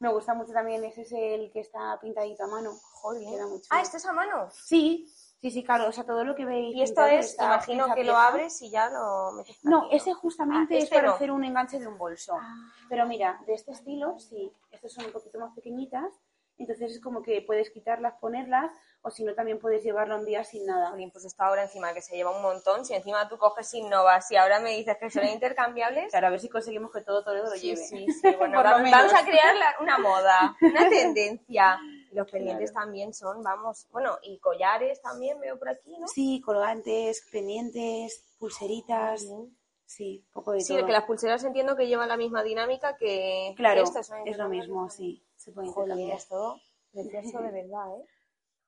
Me 0.00 0.12
gusta 0.12 0.34
mucho 0.34 0.52
también, 0.52 0.82
ese 0.84 1.02
es 1.02 1.12
el 1.12 1.52
que 1.52 1.60
está 1.60 1.96
pintadito 2.00 2.42
a 2.42 2.48
mano. 2.48 2.72
Jolín. 2.94 3.30
Queda 3.30 3.46
muy 3.46 3.58
chulo. 3.60 3.68
Ah, 3.70 3.82
esto 3.82 3.98
es 3.98 4.06
a 4.06 4.12
mano. 4.12 4.48
Sí, 4.50 5.06
sí, 5.40 5.50
sí, 5.52 5.62
claro, 5.62 5.88
o 5.88 5.92
sea, 5.92 6.02
todo 6.04 6.24
lo 6.24 6.34
que 6.34 6.44
veis. 6.44 6.74
Y 6.74 6.82
esto 6.82 7.04
es, 7.06 7.30
está 7.30 7.44
imagino 7.44 7.94
que 7.94 8.02
lo 8.02 8.16
abres 8.16 8.60
y 8.62 8.70
ya 8.70 8.90
lo 8.90 9.30
metes 9.32 9.64
No, 9.64 9.86
aquí, 9.86 9.96
ese 9.96 10.12
justamente 10.12 10.74
Ah, 10.74 10.78
es 10.78 10.84
este 10.84 10.96
para 10.96 11.08
no. 11.08 11.14
hacer 11.14 11.30
un 11.30 11.44
enganche 11.44 11.78
de 11.78 11.86
un 11.86 11.98
bolso. 11.98 12.34
Ah. 12.36 12.72
Pero 12.88 13.06
mira, 13.06 13.40
de 13.46 13.54
este 13.54 13.70
estilo, 13.70 14.18
sí, 14.18 14.52
estas 14.72 14.92
son 14.92 15.04
un 15.04 15.12
poquito 15.12 15.38
más 15.38 15.54
pequeñitas, 15.54 16.12
entonces 16.58 16.92
es 16.92 17.00
como 17.00 17.22
que 17.22 17.40
puedes 17.42 17.70
quitarlas, 17.70 18.14
ponerlas, 18.20 18.72
o 19.02 19.10
si 19.10 19.24
no 19.24 19.34
también 19.34 19.58
puedes 19.58 19.82
llevarlo 19.82 20.16
un 20.16 20.24
día 20.24 20.44
sin 20.44 20.64
nada. 20.64 20.94
Pues 21.12 21.24
esta 21.24 21.46
ahora 21.46 21.64
encima 21.64 21.92
que 21.92 22.00
se 22.02 22.16
lleva 22.16 22.30
un 22.34 22.40
montón, 22.42 22.84
si 22.84 22.94
encima 22.94 23.28
tú 23.28 23.36
coges 23.36 23.72
Innovas 23.74 24.30
y 24.30 24.36
ahora 24.36 24.60
me 24.60 24.76
dices 24.76 24.96
que 24.98 25.10
son 25.10 25.24
intercambiables, 25.28 26.10
Claro, 26.10 26.28
a 26.28 26.30
ver 26.30 26.40
si 26.40 26.48
conseguimos 26.48 26.92
que 26.92 27.00
todo 27.02 27.24
Toledo 27.24 27.44
lo 27.46 27.50
sí, 27.56 27.66
lleve. 27.68 27.76
sí, 27.76 28.06
sí, 28.10 28.34
bueno, 28.36 28.62
vamos, 28.62 29.12
a 29.12 29.24
crear 29.24 29.54
la- 29.56 29.74
una 29.80 29.98
moda, 29.98 30.56
una 30.60 30.88
tendencia. 30.88 31.78
Los 32.12 32.30
pendientes 32.30 32.70
Claro. 32.72 32.84
también 32.86 33.14
son, 33.14 33.42
vamos, 33.42 33.86
bueno, 33.90 34.18
y 34.22 34.38
collares 34.38 35.00
también 35.00 35.40
veo 35.40 35.58
por 35.58 35.70
aquí, 35.70 35.96
¿no? 35.98 36.06
Sí, 36.08 36.42
colgantes, 36.44 37.26
pendientes, 37.32 38.22
pulseritas, 38.38 39.22
Jolín. 39.24 39.58
sí, 39.86 40.24
poco 40.32 40.52
de 40.52 40.60
Sí, 40.60 40.74
todo. 40.76 40.86
que 40.86 40.92
las 40.92 41.04
pulseras 41.04 41.42
entiendo 41.42 41.74
que 41.74 41.86
llevan 41.86 42.08
la 42.10 42.18
misma 42.18 42.42
dinámica 42.42 42.96
que 42.98 43.54
Claro, 43.56 43.80
que 43.80 43.84
estas, 43.88 44.06
son 44.06 44.28
es 44.28 44.36
lo 44.36 44.48
mismo, 44.48 44.88
sí, 44.90 45.24
se 45.36 45.52
puede 45.52 45.68
es 45.68 45.74
todo 46.28 46.60
precioso 46.92 47.40
de 47.42 47.50
verdad, 47.50 47.96
¿eh? 47.98 48.04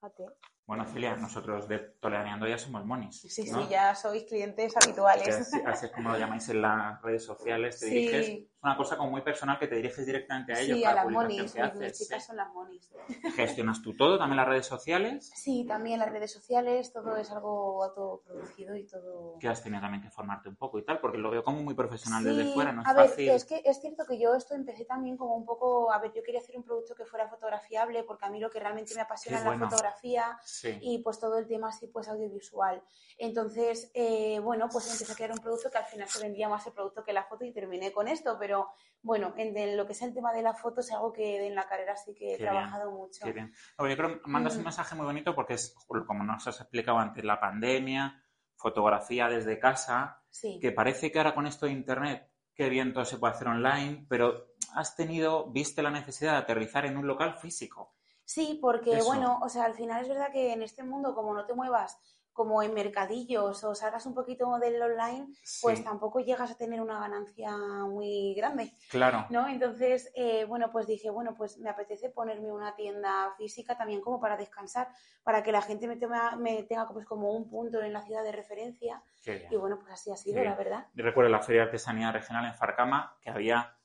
Fíjate. 0.04 0.53
Bueno, 0.66 0.87
Celia, 0.87 1.14
nosotros 1.16 1.69
de 1.69 1.78
Toledaneando 2.00 2.46
ya 2.49 2.56
somos 2.56 2.87
monis. 2.87 3.20
Sí, 3.20 3.50
¿no? 3.50 3.62
sí, 3.62 3.69
ya 3.69 3.94
sois 3.94 4.25
clientes 4.25 4.75
habituales. 4.78 5.28
así, 5.28 5.61
así 5.66 5.87
es 5.87 5.93
como 5.93 6.11
lo 6.11 6.19
llamáis 6.19 6.49
en 6.49 6.62
las 6.62 7.02
redes 7.02 7.22
sociales, 7.22 7.78
te 7.78 7.87
Sí. 7.87 7.94
diriges. 7.94 8.28
Es 8.28 8.49
una 8.62 8.76
cosa 8.78 8.96
como 8.96 9.11
muy 9.11 9.20
personal 9.20 9.58
que 9.58 9.66
te 9.69 9.75
diriges 9.76 10.06
directamente 10.06 10.55
a 10.55 10.61
ellos 10.61 10.78
Sí, 10.78 10.82
para 10.82 11.02
a 11.02 11.05
la 11.05 11.05
las 11.05 11.12
monis, 11.12 11.52
que 11.52 11.62
Mis 11.62 11.99
chicas 11.99 12.22
sí. 12.22 12.26
son 12.28 12.37
las 12.37 12.49
monis. 12.55 12.90
¿Gestionas 13.37 13.82
tú 13.82 13.94
todo, 13.94 14.16
también 14.16 14.38
las 14.38 14.49
redes 14.49 14.64
sociales? 14.64 15.31
Sí, 15.37 15.66
también 15.69 15.99
las 15.99 16.11
redes 16.11 16.32
sociales, 16.32 16.90
todo 16.94 17.14
es 17.19 17.31
algo 17.31 17.84
autoproducido 17.84 18.75
y 18.75 18.87
todo. 18.87 19.38
Que 19.38 19.49
has 19.49 19.62
tenido 19.62 19.82
también 19.82 20.02
que 20.02 20.08
formarte 20.10 20.49
un 20.49 20.56
poco 20.56 20.78
y 20.78 20.84
tal, 20.87 20.99
porque 20.99 21.19
lo 21.19 21.31
veo 21.31 21.44
como 21.44 21.62
muy 21.62 21.75
profesional 21.75 22.22
Sí, 22.22 22.31
desde 22.31 22.55
fuera, 22.55 22.72
no 22.72 22.81
es 22.81 22.88
a 22.88 22.94
ver, 22.94 23.08
fácil. 23.10 23.28
es 23.28 23.44
que 23.44 23.60
es 23.67 23.81
cierto 23.82 24.06
que 24.06 24.19
yo 24.19 24.34
esto 24.34 24.55
empecé 24.55 24.87
también 24.87 25.19
como 25.19 25.37
un 25.37 25.44
poco, 25.44 25.93
a 25.93 25.99
ver, 25.99 26.10
yo 26.14 26.22
quería 26.22 26.40
hacer 26.40 26.56
un 26.56 26.64
producto 26.64 26.94
que 26.94 27.05
fuera 27.05 27.28
fotografiable 27.28 28.02
porque 28.05 28.25
a 28.25 28.31
mí 28.31 28.40
lo 28.40 28.49
que 28.49 28.60
realmente 28.60 28.94
me 28.94 29.02
apasiona 29.02 29.43
Qué 29.43 29.50
es 29.52 29.60
la 29.60 29.69
fotografía 29.69 30.38
Sí. 30.60 30.78
y 30.80 30.98
pues 31.02 31.18
todo 31.18 31.38
el 31.38 31.46
tema 31.48 31.68
así 31.68 31.86
pues 31.88 32.08
audiovisual. 32.08 32.82
Entonces, 33.18 33.90
eh, 33.94 34.38
bueno, 34.40 34.68
pues 34.70 34.90
empecé 34.92 35.12
a 35.12 35.14
crear 35.16 35.32
un 35.32 35.38
producto 35.38 35.70
que 35.70 35.78
al 35.78 35.84
final 35.86 36.08
se 36.08 36.20
vendía 36.22 36.48
más 36.48 36.66
el 36.66 36.72
producto 36.72 37.02
que 37.04 37.12
la 37.12 37.24
foto 37.24 37.44
y 37.44 37.52
terminé 37.52 37.92
con 37.92 38.06
esto, 38.08 38.36
pero 38.38 38.68
bueno, 39.02 39.34
en 39.36 39.76
lo 39.76 39.86
que 39.86 39.92
es 39.92 40.02
el 40.02 40.14
tema 40.14 40.32
de 40.32 40.42
la 40.42 40.54
foto 40.54 40.80
es 40.80 40.90
algo 40.92 41.12
que 41.12 41.46
en 41.46 41.54
la 41.54 41.66
carrera 41.66 41.96
sí 41.96 42.14
que 42.14 42.34
he 42.34 42.38
Qué 42.38 42.44
trabajado 42.44 42.90
mucho. 42.90 43.24
Qué 43.24 43.32
bien. 43.32 43.52
Yo 43.78 43.96
creo 43.96 44.20
que 44.22 44.30
mandas 44.30 44.54
un 44.56 44.62
Mm. 44.62 44.64
mensaje 44.64 44.94
muy 44.94 45.06
bonito 45.06 45.34
porque 45.34 45.54
es, 45.54 45.74
como 46.06 46.24
nos 46.24 46.46
has 46.46 46.60
explicado 46.60 46.98
antes, 46.98 47.24
la 47.24 47.40
pandemia, 47.40 48.22
fotografía 48.56 49.28
desde 49.28 49.58
casa, 49.58 50.22
Sí. 50.30 50.58
que 50.60 50.72
parece 50.72 51.10
que 51.12 51.18
ahora 51.18 51.34
con 51.34 51.46
esto 51.46 51.66
de 51.66 51.72
Internet, 51.72 52.30
qué 52.54 52.68
bien 52.68 52.92
todo 52.92 53.04
se 53.04 53.18
puede 53.18 53.34
hacer 53.34 53.48
online, 53.48 54.06
pero 54.08 54.54
has 54.74 54.96
tenido, 54.96 55.50
viste 55.50 55.82
la 55.82 55.90
necesidad 55.90 56.32
de 56.32 56.38
aterrizar 56.38 56.86
en 56.86 56.96
un 56.96 57.06
local 57.06 57.34
físico. 57.36 57.94
Sí, 58.24 58.58
porque 58.60 58.98
Eso. 58.98 59.06
bueno, 59.06 59.38
o 59.42 59.48
sea, 59.48 59.64
al 59.64 59.74
final 59.74 60.02
es 60.02 60.08
verdad 60.08 60.32
que 60.32 60.52
en 60.52 60.62
este 60.62 60.82
mundo, 60.82 61.14
como 61.14 61.34
no 61.34 61.44
te 61.46 61.54
muevas 61.54 61.98
como 62.34 62.62
en 62.64 62.74
mercadillos 62.74 63.62
o 63.62 63.74
salgas 63.76 64.04
un 64.06 64.14
poquito 64.14 64.58
del 64.58 64.82
online, 64.82 65.28
pues 65.62 65.78
Sí, 65.78 65.84
tampoco 65.84 66.18
llegas 66.18 66.50
a 66.50 66.56
tener 66.56 66.80
una 66.80 66.98
ganancia 66.98 67.56
muy 67.56 68.34
grande, 68.34 68.72
claro. 68.90 69.24
¿no? 69.30 69.46
Entonces, 69.46 70.10
eh, 70.16 70.44
bueno, 70.44 70.70
pues 70.72 70.88
dije, 70.88 71.10
bueno, 71.10 71.34
pues 71.36 71.58
me 71.58 71.70
apetece 71.70 72.10
ponerme 72.10 72.50
una 72.50 72.74
tienda 72.74 73.32
física 73.38 73.78
también 73.78 74.00
como 74.00 74.20
para 74.20 74.36
descansar, 74.36 74.88
para 75.22 75.44
que 75.44 75.52
la 75.52 75.62
gente 75.62 75.86
me, 75.86 75.96
me 76.36 76.64
tenga 76.64 76.88
pues 76.88 77.06
como 77.06 77.30
un 77.30 77.48
punto 77.48 77.80
en 77.80 77.92
la 77.92 78.02
ciudad 78.02 78.24
de 78.24 78.32
referencia. 78.32 79.00
Y 79.48 79.56
bueno, 79.56 79.78
pues 79.78 79.92
así 79.92 80.10
ha 80.10 80.16
sido, 80.16 80.42
la 80.42 80.56
verdad. 80.56 80.88
Yo 80.92 81.04
recuerdo 81.04 81.30
la 81.30 81.40
Feria 81.40 81.62
de 81.62 81.66
Artesanía 81.68 82.10
Regional 82.10 82.44
en 82.46 82.54
Farcama 82.54 83.16
que 83.22 83.30
había 83.30 83.78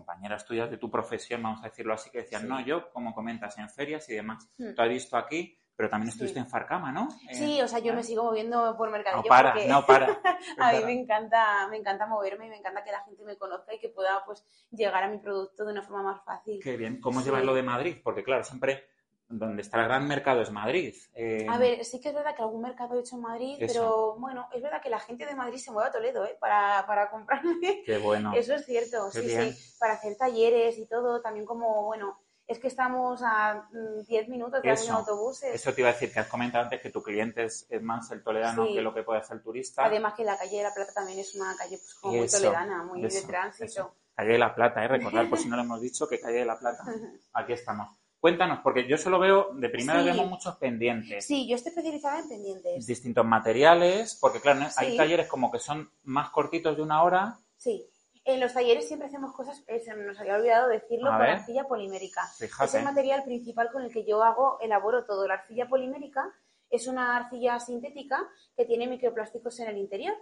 compañeras 0.00 0.44
tuyas 0.44 0.70
de 0.70 0.76
tu 0.78 0.90
profesión, 0.90 1.42
vamos 1.42 1.60
a 1.62 1.68
decirlo 1.68 1.94
así, 1.94 2.10
que 2.10 2.18
decían, 2.18 2.42
Sí. 2.42 2.48
no, 2.48 2.60
yo, 2.60 2.90
como 2.90 3.14
comentas, 3.14 3.56
en 3.58 3.68
ferias 3.70 4.08
y 4.08 4.14
demás. 4.14 4.48
Tú 4.56 4.82
has 4.82 4.88
visto 4.88 5.16
aquí, 5.16 5.58
pero 5.74 5.88
también 5.90 6.10
Sí. 6.10 6.16
estuviste 6.16 6.38
en 6.38 6.48
Farcama, 6.48 6.90
¿no? 6.92 7.08
Sí, 7.32 7.60
o 7.62 7.68
sea, 7.68 7.78
yo 7.80 7.86
¿vale? 7.86 7.96
me 7.96 8.02
sigo 8.02 8.24
moviendo 8.24 8.76
por 8.76 8.88
No 8.88 8.92
mercadillo 8.92 9.28
para, 9.28 9.52
porque 9.52 9.68
no 9.68 9.84
para. 9.86 10.06
a 10.58 10.72
mí 10.72 10.84
me 10.84 10.92
encanta, 11.00 11.68
me 11.68 11.76
encanta 11.78 12.06
moverme 12.06 12.46
y 12.46 12.50
me 12.50 12.56
encanta 12.58 12.82
que 12.84 12.92
la 12.92 13.00
gente 13.04 13.22
me 13.24 13.36
conozca 13.36 13.74
y 13.74 13.78
que 13.78 13.88
pueda 13.90 14.22
pues 14.24 14.44
llegar 14.70 15.04
a 15.04 15.08
mi 15.08 15.18
producto 15.18 15.64
de 15.64 15.72
una 15.72 15.82
forma 15.82 16.02
más 16.02 16.24
fácil. 16.24 16.60
Qué 16.62 16.76
bien. 16.76 17.00
¿Cómo 17.00 17.20
Sí. 17.20 17.26
llevas 17.26 17.44
lo 17.44 17.54
de 17.54 17.62
Madrid? 17.62 17.96
Porque 18.02 18.22
claro, 18.24 18.42
siempre 18.44 18.88
donde 19.28 19.62
está 19.62 19.80
el 19.80 19.86
gran 19.88 20.06
mercado 20.06 20.40
es 20.42 20.50
Madrid. 20.50 20.94
Eh, 21.14 21.46
A 21.48 21.58
ver, 21.58 21.84
sí 21.84 22.00
que 22.00 22.10
es 22.10 22.14
verdad 22.14 22.34
que 22.36 22.42
algún 22.42 22.62
mercado 22.62 22.96
he 22.96 23.00
hecho 23.00 23.16
en 23.16 23.22
Madrid, 23.22 23.56
Eso. 23.58 23.72
pero 23.72 24.14
bueno, 24.20 24.48
es 24.52 24.62
verdad 24.62 24.80
que 24.80 24.88
la 24.90 25.00
gente 25.00 25.26
de 25.26 25.34
Madrid 25.34 25.58
se 25.58 25.72
mueve 25.72 25.88
a 25.88 25.92
Toledo, 25.92 26.24
¿eh? 26.24 26.36
Para, 26.40 26.84
para 26.86 27.10
comprarme. 27.10 27.82
Qué 27.84 27.98
bueno. 27.98 28.32
Eso 28.34 28.54
es 28.54 28.64
cierto, 28.64 29.08
Qué 29.12 29.20
sí, 29.20 29.26
bien. 29.26 29.52
sí. 29.52 29.74
Para 29.80 29.94
hacer 29.94 30.16
talleres 30.16 30.78
y 30.78 30.86
todo, 30.86 31.20
también 31.20 31.44
como, 31.44 31.86
bueno, 31.86 32.20
es 32.46 32.60
que 32.60 32.68
estamos 32.68 33.20
a 33.24 33.66
mm, 33.72 34.04
10 34.06 34.28
minutos 34.28 34.62
de 34.62 34.70
Eso. 34.70 34.84
en 34.90 34.90
autobuses. 34.92 35.52
Eso 35.52 35.74
te 35.74 35.80
iba 35.80 35.90
a 35.90 35.92
decir, 35.94 36.12
que 36.12 36.20
has 36.20 36.28
comentado 36.28 36.62
antes 36.62 36.80
que 36.80 36.90
tu 36.90 37.02
cliente 37.02 37.42
es, 37.44 37.66
más 37.82 38.08
el 38.12 38.22
toledano 38.22 38.64
Sí. 38.66 38.74
que 38.74 38.80
lo 38.82 38.94
que 38.94 39.02
puede 39.02 39.18
hacer 39.18 39.38
el 39.38 39.42
turista. 39.42 39.84
Además 39.84 40.14
que 40.14 40.24
la 40.24 40.38
calle 40.38 40.58
de 40.58 40.62
la 40.62 40.72
Plata 40.72 40.92
también 40.94 41.18
es 41.18 41.34
una 41.34 41.56
calle 41.56 41.78
pues 41.78 41.94
como 41.94 42.14
muy 42.14 42.26
eso, 42.26 42.36
toledana, 42.38 42.84
muy 42.84 43.04
eso, 43.04 43.20
de 43.22 43.26
tránsito. 43.26 43.94
Calle 44.14 44.32
de 44.32 44.38
la 44.38 44.54
Plata, 44.54 44.84
¿eh? 44.84 44.88
recordar 44.88 45.28
por 45.28 45.38
si 45.40 45.48
no 45.48 45.56
lo 45.56 45.62
hemos 45.64 45.80
dicho, 45.80 46.06
que 46.06 46.20
Calle 46.20 46.38
de 46.38 46.44
la 46.46 46.56
Plata. 46.56 46.84
Aquí 47.32 47.52
estamos. 47.54 47.88
Cuéntanos, 48.26 48.58
porque 48.64 48.88
yo 48.88 48.96
solo 48.98 49.20
veo, 49.20 49.50
de 49.54 49.68
primera 49.68 50.00
Sí. 50.00 50.06
vemos 50.06 50.26
muchos 50.28 50.56
pendientes. 50.56 51.24
Sí, 51.24 51.46
yo 51.46 51.54
estoy 51.54 51.70
especializada 51.70 52.18
en 52.18 52.28
pendientes. 52.28 52.84
distintos 52.84 53.24
materiales, 53.24 54.18
porque 54.20 54.40
claro, 54.40 54.58
¿no? 54.58 54.66
hay 54.78 54.90
Sí. 54.90 54.96
talleres 54.96 55.28
como 55.28 55.52
que 55.52 55.60
son 55.60 55.88
más 56.02 56.30
cortitos 56.30 56.76
de 56.76 56.82
una 56.82 57.04
hora. 57.04 57.38
Sí. 57.56 57.88
En 58.24 58.40
los 58.40 58.52
talleres 58.52 58.88
siempre 58.88 59.06
hacemos 59.06 59.32
cosas, 59.32 59.62
eh, 59.68 59.78
se 59.78 59.94
nos 59.94 60.18
había 60.18 60.34
olvidado 60.34 60.66
decirlo, 60.68 61.10
A 61.12 61.18
con 61.18 61.20
ver. 61.26 61.30
arcilla 61.36 61.68
polimérica. 61.68 62.22
Es 62.24 62.38
Fíjate. 62.38 62.78
el 62.78 62.84
material 62.84 63.22
principal 63.22 63.70
con 63.70 63.82
el 63.84 63.92
que 63.92 64.04
yo 64.04 64.20
hago, 64.24 64.58
elaboro 64.60 65.04
todo. 65.04 65.28
La 65.28 65.34
arcilla 65.34 65.68
polimérica 65.68 66.28
es 66.68 66.88
una 66.88 67.16
arcilla 67.16 67.60
sintética 67.60 68.28
que 68.56 68.64
tiene 68.64 68.88
microplásticos 68.88 69.60
en 69.60 69.68
el 69.68 69.78
interior. 69.78 70.14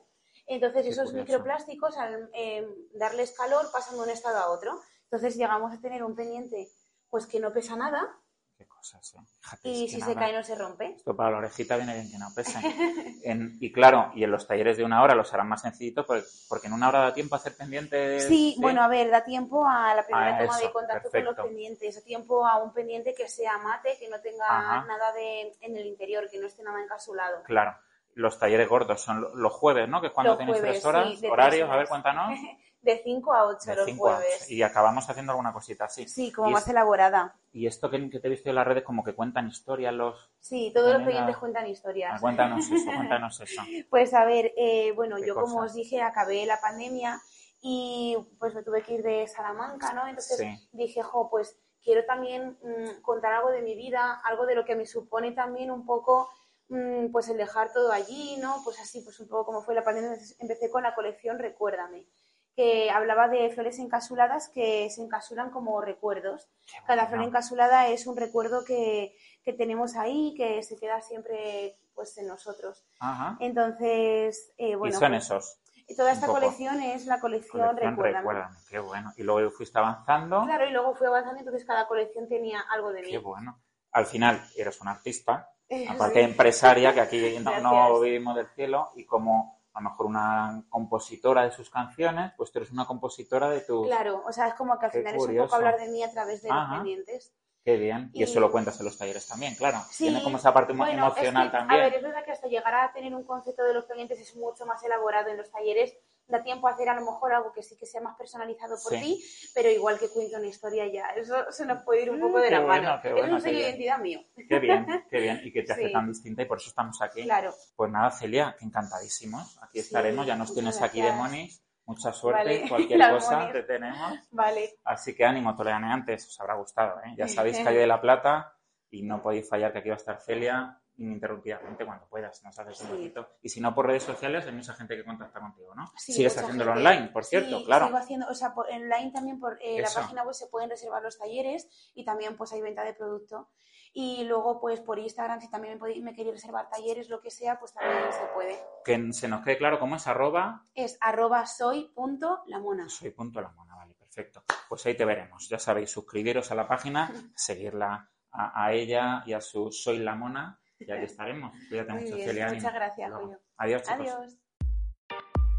Entonces, 0.47 0.83
Qué 0.83 0.89
esos 0.91 1.07
curioso. 1.07 1.25
microplásticos, 1.27 1.97
al 1.97 2.29
eh, 2.35 2.69
darles 2.93 3.33
calor, 3.35 3.65
pasan 3.73 3.97
de 3.97 4.03
un 4.03 4.11
estado 4.11 4.37
a 4.37 4.51
otro. 4.51 4.79
Entonces, 5.05 5.37
llegamos 5.37 5.73
a 5.73 5.81
tener 5.81 6.05
un 6.05 6.15
pendiente 6.15 6.69
pues 7.15 7.29
que 7.29 7.39
no 7.39 7.53
pesa 7.53 7.77
nada, 7.77 8.19
Qué 8.59 8.67
cosa. 8.67 8.99
cosas, 8.99 9.15
¿eh? 9.23 9.27
Fíjate, 9.41 9.69
Y 9.69 9.89
si 9.89 10.01
se 10.01 10.17
cae 10.17 10.33
no 10.33 10.43
se 10.43 10.57
rompe. 10.57 10.95
Esto 10.97 11.15
para 11.15 11.31
la 11.31 11.39
orejita 11.39 11.77
viene 11.77 11.95
bien 11.95 12.11
que 12.11 12.19
no 12.19 12.27
pese. 12.35 12.59
En- 13.25 13.57
y 13.61 13.71
claro, 13.71 14.11
y 14.17 14.25
en 14.25 14.33
los 14.33 14.49
talleres 14.49 14.77
de 14.77 14.83
una 14.85 15.01
hora 15.01 15.15
los 15.15 15.33
harán 15.33 15.49
más 15.49 15.63
sencillitos 15.63 16.05
porque, 16.05 16.25
porque 16.49 16.67
en 16.67 16.73
una 16.73 16.89
hora 16.89 16.99
da 17.03 17.15
tiempo 17.15 17.37
a 17.37 17.39
hacer 17.39 17.57
pendientes. 17.57 18.27
Sí, 18.27 18.57
bueno, 18.59 18.83
a 18.83 18.89
ver, 18.89 19.11
da 19.11 19.23
tiempo 19.23 19.65
a 19.65 19.95
la 19.95 20.05
primera 20.05 20.35
Ah, 20.35 20.39
toma 20.41 20.57
eso, 20.59 20.67
de 20.67 20.73
contacto 20.73 21.09
con 21.09 21.25
los 21.25 21.37
pendientes, 21.37 21.95
da 21.95 22.01
tiempo 22.03 22.45
a 22.45 22.57
un 22.61 22.73
pendiente 22.73 23.15
que 23.15 23.29
sea 23.29 23.59
mate, 23.59 23.97
que 24.01 24.09
no 24.09 24.21
tenga 24.21 24.45
Ajá. 24.49 24.85
nada 24.87 25.13
de 25.13 25.53
en 25.61 25.77
el 25.77 25.87
interior, 25.87 26.29
que 26.29 26.41
no 26.41 26.49
esté 26.49 26.65
nada 26.65 26.83
encapsulado. 26.83 27.45
Claro. 27.45 27.77
Los 28.15 28.41
talleres 28.41 28.69
gordos 28.69 29.01
son 29.01 29.21
lo- 29.21 29.37
los 29.37 29.53
jueves, 29.53 29.89
¿no? 29.89 30.01
Que 30.01 30.09
es 30.09 30.13
cuando 30.13 30.33
Los 30.33 30.39
tenéis 30.39 30.59
jueves, 30.59 30.73
tres 30.73 30.85
horas. 30.85 31.05
sí, 31.07 31.15
de 31.15 31.21
tres 31.21 31.31
Horarios, 31.33 31.71
a 31.71 31.77
ver, 31.77 31.87
cuéntanos. 31.89 32.39
De 32.85 33.01
5 33.03 33.33
a 33.33 33.47
8 33.47 33.71
De 33.71 33.77
los 33.77 33.89
a 33.89 33.97
jueves. 33.97 34.51
Y 34.51 34.63
acabamos 34.63 35.09
haciendo 35.09 35.33
alguna 35.33 35.53
cosita 35.53 35.87
así. 35.87 36.07
Sí, 36.07 36.31
como 36.31 36.51
y, 36.51 36.53
más 36.53 36.63
es- 36.65 36.69
elaborada. 36.69 37.35
y 37.53 37.67
esto 37.67 37.91
que, 37.91 38.11
que 38.11 38.21
te 38.21 38.27
he 38.29 38.31
visto 38.31 38.49
en 38.51 38.55
las 38.57 38.67
redes, 38.67 38.85
como 38.85 39.03
que 39.03 39.15
cuentan 39.15 39.49
historias 39.49 39.93
los. 39.95 40.31
Sí, 40.39 40.71
todos 40.75 40.93
los 40.93 41.03
pendientes 41.03 41.37
cuentan 41.39 41.65
Ah, 41.65 41.69
historias. 41.69 42.21
Cuéntanos 42.21 42.71
eso, 42.71 42.91
cuéntanos 42.95 43.41
eso. 43.41 43.63
Pues 43.91 44.13
a 44.15 44.25
ver, 44.25 44.53
eh, 44.57 44.93
bueno, 44.93 45.17
¿Qué 45.17 45.27
yo 45.27 45.35
como 45.35 45.61
os 45.61 45.73
dije, 45.75 46.03
acabé 46.03 46.45
la 46.47 46.61
pandemia 46.61 47.21
y 47.63 48.17
pues 48.39 48.55
me 48.55 48.63
tuve 48.63 48.83
que 48.83 48.95
ir 48.95 49.03
de 49.03 49.27
Salamanca, 49.27 49.93
¿no? 49.95 50.07
Entonces 50.07 50.37
Sí. 50.37 50.69
dije, 50.73 51.03
jo, 51.03 51.31
pues 51.31 51.59
quiero 51.83 52.05
también 52.05 52.59
mm, 52.63 53.01
contar 53.03 53.33
algo 53.33 53.51
de 53.51 53.63
mi 53.63 53.75
vida, 53.75 54.21
algo 54.25 54.45
de 54.47 54.55
lo 54.55 54.65
que 54.67 54.77
me 54.77 54.85
supone 54.87 55.33
también 55.33 55.71
un 55.71 55.87
poco, 55.87 56.29
mm, 56.69 57.11
pues 57.13 57.29
el 57.29 57.37
dejar 57.39 57.73
todo 57.73 57.93
allí, 57.93 58.37
¿no? 58.39 58.61
Pues 58.65 58.79
así, 58.81 59.01
pues 59.03 59.19
un 59.21 59.29
poco 59.29 59.47
como 59.47 59.63
fue 59.63 59.75
la 59.75 59.85
pandemia, 59.85 60.11
Entonces, 60.13 60.37
empecé 60.41 60.71
con 60.71 60.83
la 60.83 60.95
colección 60.95 61.39
Recuérdame, 61.39 62.07
que 62.55 62.91
hablaba 62.91 63.29
de 63.29 63.51
flores 63.51 63.79
encapsuladas 63.79 64.49
que 64.49 64.89
se 64.91 65.03
encapsulan 65.03 65.51
como 65.51 65.81
recuerdos. 65.81 66.49
Cada 66.87 67.07
flor 67.07 67.19
bueno. 67.19 67.31
encapsulada 67.31 67.89
es 67.89 68.07
un 68.07 68.17
recuerdo 68.17 68.65
que, 68.65 69.17
que 69.45 69.53
tenemos 69.53 69.97
ahí, 69.97 70.35
que 70.37 70.63
se 70.63 70.77
queda 70.77 71.01
siempre 71.01 71.77
pues 71.95 72.17
en 72.19 72.29
nosotros. 72.29 72.85
Ajá. 73.01 73.37
Entonces, 73.41 74.53
eh, 74.57 74.77
bueno, 74.77 74.97
y 74.97 74.99
son 74.99 75.13
pues, 75.13 75.25
esos. 75.25 75.59
toda 75.97 76.13
esta 76.13 76.27
colección 76.27 76.81
es 76.81 77.07
la 77.07 77.21
colección, 77.21 77.63
Colección 77.63 77.97
Recuérdame. 77.97 78.57
Qué 78.69 78.79
bueno. 78.79 79.13
Y 79.17 79.23
luego 79.23 79.51
fuiste 79.51 79.79
avanzando. 79.79 80.45
Claro, 80.45 80.67
y 80.67 80.71
luego 80.71 80.95
fui 80.95 81.07
avanzando, 81.07 81.39
entonces 81.39 81.65
cada 81.65 81.87
colección 81.87 82.29
tenía 82.29 82.61
algo 82.71 82.93
de 82.93 83.03
mí. 83.03 83.11
Qué 83.11 83.19
bueno. 83.19 83.61
Al 83.93 84.07
final 84.07 84.41
eres 84.57 84.81
una 84.81 84.93
artista, 84.93 85.51
aparte 85.89 86.21
sí. 86.21 86.31
empresaria, 86.31 86.95
que 86.95 87.01
aquí 87.01 87.39
no, 87.41 87.61
no 87.61 88.01
vivimos 88.01 88.37
del 88.37 88.49
cielo, 88.49 88.91
y 88.95 89.05
como 89.05 89.64
a 89.75 89.81
lo 89.81 89.91
mejor 89.91 90.07
una 90.07 90.63
compositora 90.69 91.43
de 91.43 91.51
sus 91.51 91.69
canciones, 91.69 92.33
pues 92.37 92.53
tú 92.53 92.61
eres 92.61 92.71
una 92.71 92.87
compositora 92.87 93.51
de 93.51 93.61
tus... 93.61 93.87
Claro, 93.89 94.23
o 94.25 94.33
sea, 94.33 94.49
es 94.49 94.55
como 94.55 94.79
que 94.79 94.87
al 94.87 94.93
Qué 94.93 94.99
final 94.99 95.15
es 95.17 95.21
un 95.21 95.27
curioso. 95.27 95.47
poco 95.47 95.57
hablar 95.57 95.79
de 95.79 95.89
mí 95.89 96.03
a 96.03 96.11
través 96.13 96.43
de 96.43 96.51
Ajá. 96.51 96.61
los 96.69 96.77
pendientes. 96.79 97.35
Qué 97.65 97.77
bien. 97.77 98.11
Y, 98.13 98.21
Y- 98.21 98.23
eso 98.23 98.39
lo 98.41 98.53
cuentas 98.53 98.79
en 98.79 98.87
los 98.87 98.97
talleres 98.97 99.27
también, 99.27 99.55
claro. 99.57 99.79
Sí, 99.91 100.05
Tiene 100.05 100.23
como 100.23 100.37
esa 100.37 100.53
parte 100.55 100.75
bueno, 100.75 100.93
es 100.93 100.99
emocional 101.17 101.51
que, 101.51 101.57
también. 101.57 101.81
A 101.81 101.85
ver, 101.85 101.95
es 101.95 102.03
verdad 102.03 102.25
que 102.25 102.31
hasta 102.33 102.47
llegar 102.47 102.75
a 102.75 102.93
tener 102.93 103.15
un 103.15 103.25
concepto 103.25 103.65
de 103.65 103.75
los 103.75 103.85
pendientes 103.87 104.21
es 104.21 104.37
mucho 104.37 104.65
más 104.65 104.83
elaborado 104.85 105.29
en 105.31 105.39
los 105.39 105.51
talleres. 105.51 105.97
Da 106.27 106.43
tiempo 106.43 106.67
a 106.69 106.71
hacer 106.73 106.89
a 106.89 106.95
lo 106.95 107.03
mejor 107.03 107.35
algo 107.35 107.53
que 107.53 107.63
sí 107.63 107.77
que 107.77 107.85
sea 107.85 108.01
más 108.01 108.17
personalizado 108.17 108.77
por 108.83 108.93
Sí. 108.95 109.01
ti, 109.01 109.25
pero 109.55 109.69
igual 109.71 109.99
que 109.99 110.09
cuento 110.09 110.39
una 110.39 110.47
historia 110.47 110.87
ya. 110.87 111.09
Eso 111.11 111.51
se 111.53 111.67
nos 111.67 111.83
puede 111.83 112.03
ir 112.03 112.11
un 112.11 112.21
poco 112.21 112.39
de 112.39 112.49
Mm, 112.49 112.53
la 112.53 112.61
bueno, 112.61 112.83
mano. 112.89 113.03
qué 113.03 113.09
es 113.09 113.15
bueno, 113.15 113.35
un 113.35 113.41
sello 113.43 113.59
de 113.59 113.65
identidad 113.65 113.99
mío. 113.99 114.21
Qué 114.49 114.59
bien, 114.59 114.87
qué 115.11 115.19
bien. 115.21 115.41
Y 115.45 115.53
que 115.53 115.63
te 115.63 115.73
hace 115.75 115.87
Sí. 115.89 115.93
tan 115.93 116.09
distinta 116.09 116.43
y 116.43 116.47
por 116.47 116.57
eso 116.59 116.71
estamos 116.71 117.01
aquí. 117.03 117.23
Claro. 117.25 117.53
Pues 117.77 117.91
nada, 117.91 118.11
Celia, 118.11 118.57
que 118.59 118.65
encantadísimos. 118.65 119.59
Aquí 119.63 119.81
estaremos, 119.81 120.27
ya 120.27 120.35
nos 120.37 120.49
muchas 120.51 120.55
tienes 120.55 120.83
aquí 120.83 121.03
de. 121.03 121.13
Monis. 121.13 121.61
Mucha 121.87 122.15
suerte, 122.15 122.39
Vale, 122.45 122.69
cualquier 122.71 123.11
cosa 123.11 123.53
te 123.53 123.63
tenemos. 123.65 124.19
Vale. 124.31 124.79
Así 124.85 125.15
que 125.15 125.27
ánimo, 125.27 125.55
toledaneantes, 125.55 126.27
os 126.29 126.41
habrá 126.41 126.55
gustado. 126.55 126.99
¿eh? 127.05 127.15
Ya 127.19 127.29
sabéis 127.29 127.59
Calle 127.61 127.79
de 127.81 127.87
la 127.87 128.01
Plata 128.01 128.57
y 128.91 129.03
no 129.03 129.23
podéis 129.23 129.47
fallar 129.47 129.71
que 129.75 129.81
aquí 129.81 129.91
va 129.91 129.97
a 129.97 129.99
estar 129.99 130.19
Celia 130.23 130.81
ininterrumpidamente 130.97 131.85
cuando 131.85 132.07
puedas, 132.09 132.43
nos 132.43 132.59
haces 132.59 132.81
un 132.83 132.87
Sí. 132.87 132.93
ratito. 132.93 133.29
Y 133.43 133.49
si 133.49 133.61
no 133.61 133.75
por 133.75 133.87
redes 133.87 134.03
sociales, 134.03 134.47
hay 134.47 134.53
mucha 134.53 134.75
gente 134.75 134.97
que 134.97 135.05
contacta 135.05 135.41
contigo, 135.41 135.75
¿no? 135.75 135.87
Sí, 135.97 136.13
Sigues 136.13 136.37
haciéndolo 136.39 136.75
gente. 136.75 136.89
online, 136.89 137.09
por 137.09 137.25
cierto, 137.25 137.59
Sí, 137.59 137.65
claro. 137.65 137.87
sigo 137.87 137.99
haciendo, 137.99 138.27
o 138.29 138.35
sea, 138.35 138.55
por 138.55 138.67
online 138.71 139.11
también 139.13 139.39
por 139.41 139.59
eh, 139.61 139.81
la 139.81 139.89
página 139.95 140.23
web 140.23 140.35
se 140.35 140.47
pueden 140.49 140.71
reservar 140.71 141.03
los 141.03 141.19
talleres 141.19 141.69
y 141.95 142.05
también 142.05 142.37
pues 142.37 142.53
hay 142.53 142.61
venta 142.61 142.83
de 142.85 142.95
producto. 142.95 143.49
Y 143.97 144.25
luego 144.25 144.61
pues 144.61 144.81
por 144.81 144.99
Instagram 144.99 145.41
si 145.41 145.49
también 145.49 145.75
me, 145.75 145.79
podéis, 145.79 146.03
me 146.03 146.15
queréis 146.15 146.35
reservar 146.35 146.69
talleres, 146.69 147.09
lo 147.09 147.21
que 147.21 147.31
sea, 147.31 147.61
pues 147.61 147.73
también 147.73 148.13
se 148.13 148.27
puede. 148.35 148.59
Que 148.85 149.13
se 149.13 149.29
nos 149.29 149.45
quede 149.45 149.57
claro 149.57 149.79
cómo 149.79 149.97
es 149.97 150.07
arroba 150.09 150.65
Es 150.75 150.99
arroba 151.01 151.47
soy 151.47 151.93
punto 151.95 152.43
la 152.47 152.59
mona. 152.59 152.89
soy 152.89 153.11
punto 153.13 153.41
la 153.41 153.51
mona, 153.53 153.77
vale, 153.77 153.95
perfecto. 153.95 154.43
Pues 154.69 154.85
ahí 154.87 154.97
te 154.97 155.05
veremos. 155.05 155.49
Ya 155.49 155.61
sabéis, 155.61 155.91
suscribiros 155.93 156.51
a 156.51 156.57
la 156.57 156.67
página, 156.67 157.09
seguirla 157.37 158.11
a, 158.33 158.65
a 158.65 158.73
ella 158.73 159.23
y 159.27 159.33
a 159.33 159.41
su 159.41 159.71
Soy 159.71 159.99
la 159.99 160.17
mona 160.17 160.59
y 160.87 160.93
aquí 160.93 161.05
estaremos. 161.05 161.53
Cuídate 161.69 161.93
Muy 161.93 162.03
mucho, 162.03 162.17
bien, 162.17 162.29
Celia. 162.29 162.47
muchas 162.49 162.65
ánimo. 162.65 162.79
gracias. 162.79 163.13
Julio. 163.13 163.39
Adiós, 163.59 163.83
chicos. 163.83 163.99
Adiós. 164.01 164.37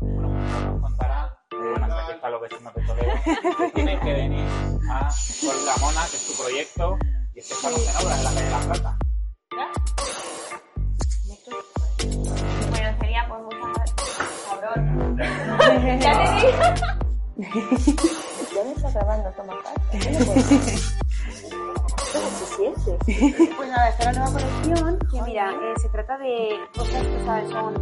Bueno, 0.02 0.30
pues 0.30 0.54
ahora 0.54 0.72
nos 0.72 0.82
contará, 0.82 1.38
buenas 1.52 1.92
aquí 2.04 2.12
están 2.14 2.32
los 2.32 2.42
vecinos 2.42 2.74
de 2.76 2.82
Toledo, 2.86 3.14
que 3.58 3.70
tienen 3.72 4.00
que 4.02 4.14
venir 4.14 4.46
a 4.92 5.12
Sol 5.12 5.56
la 5.66 5.76
Mona, 5.78 6.02
que 6.10 6.18
es 6.18 6.28
tu 6.28 6.34
proyecto, 6.44 6.98
y 7.34 7.40
es 7.40 7.48
que 7.48 7.54
estamos 7.54 7.88
en 7.90 7.96
obra 8.06 8.18
en 8.18 8.24
la 8.24 8.30
calle 8.32 8.44
de 8.44 8.50
la 8.52 8.60
Plata. 8.60 8.98
Bueno, 12.72 12.98
sería 13.00 13.28
pues 13.28 13.42
muchas 13.42 13.94
cabrón. 14.50 15.18
ya 15.18 16.14
te 16.14 16.48
digo. 16.48 16.62
Ya 18.56 18.64
me 18.64 18.72
está 18.72 18.90
grabando, 18.92 19.30
toma 19.32 19.54
Pues 19.92 20.06
nada, 23.76 23.90
está 23.90 24.06
la 24.06 24.14
nueva 24.14 24.32
colección 24.32 25.00
que 25.12 25.22
mira, 25.22 25.52
eh, 25.52 25.74
se 25.82 25.90
trata 25.90 26.18
de 26.18 26.60
cosas 26.76 27.04
que 27.04 27.26
sabes, 27.26 27.50
son 27.52 27.74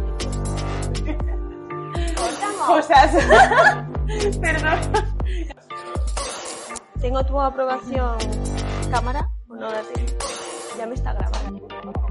cosas. 2.66 3.12
Perdón. 4.40 4.78
Tengo 7.00 7.24
tu 7.24 7.40
aprobación 7.40 8.16
cámara 8.90 9.28
o 9.48 9.54
no 9.54 9.68
la 9.70 9.82
tengo. 9.82 10.12
Ya 10.78 10.86
me 10.86 10.94
está 10.94 11.12
grabando. 11.12 12.03